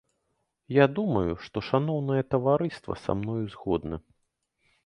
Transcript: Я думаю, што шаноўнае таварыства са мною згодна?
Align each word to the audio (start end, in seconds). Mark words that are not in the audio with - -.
Я 0.75 0.85
думаю, 0.99 1.35
што 1.45 1.57
шаноўнае 1.69 2.23
таварыства 2.33 2.93
са 3.03 3.11
мною 3.21 3.41
згодна? 3.57 3.95